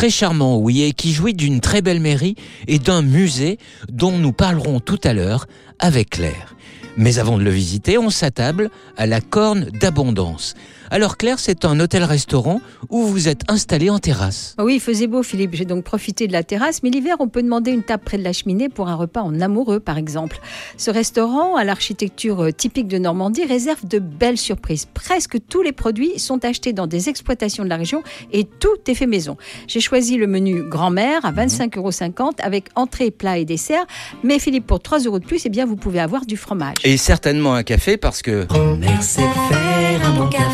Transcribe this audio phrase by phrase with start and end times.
[0.00, 2.34] Très charmant, oui, et qui jouit d'une très belle mairie
[2.66, 3.58] et d'un musée
[3.92, 5.46] dont nous parlerons tout à l'heure
[5.78, 6.54] avec Claire.
[6.96, 10.54] Mais avant de le visiter, on s'attable à la Corne d'Abondance.
[10.92, 14.56] Alors Claire, c'est un hôtel-restaurant où vous êtes installé en terrasse.
[14.58, 17.28] Ah oui, il faisait beau Philippe, j'ai donc profité de la terrasse, mais l'hiver on
[17.28, 20.40] peut demander une table près de la cheminée pour un repas en amoureux par exemple.
[20.76, 24.88] Ce restaurant, à l'architecture euh, typique de Normandie, réserve de belles surprises.
[24.92, 28.02] Presque tous les produits sont achetés dans des exploitations de la région
[28.32, 29.36] et tout est fait maison.
[29.68, 33.86] J'ai choisi le menu grand-mère à 25,50 euros avec entrée, plat et dessert,
[34.24, 36.74] mais Philippe, pour 3 euros de plus, eh bien, vous pouvez avoir du fromage.
[36.82, 38.44] Et certainement un café parce que...
[38.46, 40.49] Grand-mère sait faire un bon café.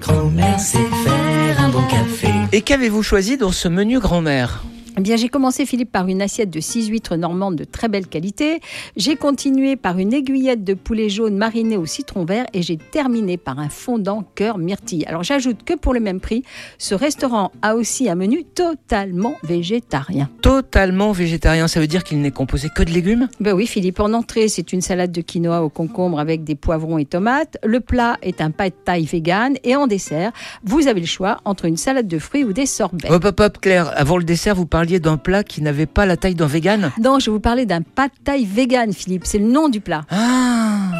[0.00, 2.28] Grand-mère sait faire un bon café.
[2.52, 4.62] Et qu'avez-vous choisi dans ce menu grand-mère?
[4.98, 8.08] Eh bien, j'ai commencé, Philippe, par une assiette de 6 huîtres normandes de très belle
[8.08, 8.60] qualité.
[8.96, 13.36] J'ai continué par une aiguillette de poulet jaune mariné au citron vert et j'ai terminé
[13.36, 15.04] par un fondant cœur myrtille.
[15.06, 16.42] Alors, j'ajoute que pour le même prix,
[16.78, 20.28] ce restaurant a aussi un menu totalement végétarien.
[20.42, 23.28] Totalement végétarien, ça veut dire qu'il n'est composé que de légumes?
[23.38, 24.00] Ben oui, Philippe.
[24.00, 27.56] En entrée, c'est une salade de quinoa au concombre avec des poivrons et tomates.
[27.64, 29.54] Le plat est un pâte taille vegan.
[29.62, 30.32] Et en dessert,
[30.64, 33.10] vous avez le choix entre une salade de fruits ou des sorbets.
[33.10, 36.16] Hop, hop, hop, Claire, avant le dessert, vous parliez d'un plat qui n'avait pas la
[36.16, 39.26] taille d'un vegan Non, je vous parler d'un pâte taille vegan, Philippe.
[39.26, 40.06] C'est le nom du plat.
[40.10, 40.92] Ah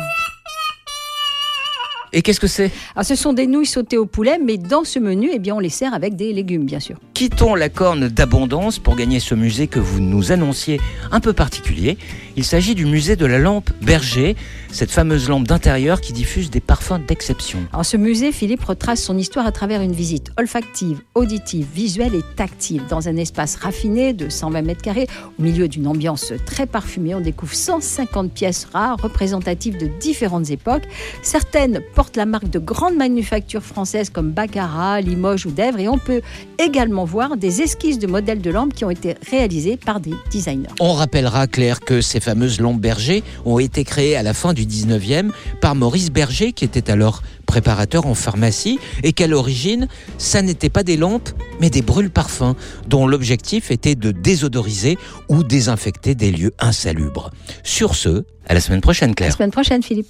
[2.12, 2.70] et qu'est-ce que c'est?
[2.94, 5.58] Alors, ce sont des nouilles sautées au poulet, mais dans ce menu, eh bien, on
[5.58, 6.96] les sert avec des légumes, bien sûr.
[7.18, 10.80] Quittons la corne d'abondance pour gagner ce musée que vous nous annonciez
[11.10, 11.98] un peu particulier.
[12.36, 14.36] Il s'agit du musée de la lampe Berger,
[14.70, 17.58] cette fameuse lampe d'intérieur qui diffuse des parfums d'exception.
[17.72, 22.22] Alors, ce musée, Philippe, retrace son histoire à travers une visite olfactive, auditive, visuelle et
[22.36, 22.82] tactile.
[22.88, 25.08] Dans un espace raffiné de 120 mètres carrés,
[25.40, 30.86] au milieu d'une ambiance très parfumée, on découvre 150 pièces rares représentatives de différentes époques.
[31.22, 35.98] Certaines porte la marque de grandes manufactures françaises comme Baccarat, Limoges ou Dèvres et on
[35.98, 36.22] peut
[36.60, 40.68] également voir des esquisses de modèles de lampes qui ont été réalisées par des designers.
[40.78, 44.66] On rappellera, Claire, que ces fameuses lampes Berger ont été créées à la fin du
[44.66, 49.88] 19e par Maurice Berger, qui était alors préparateur en pharmacie, et qu'à l'origine,
[50.18, 52.54] ça n'était pas des lampes, mais des brûles-parfums,
[52.86, 57.30] dont l'objectif était de désodoriser ou désinfecter des lieux insalubres.
[57.64, 59.28] Sur ce, à la semaine prochaine, Claire.
[59.28, 60.06] À la semaine prochaine, Philippe.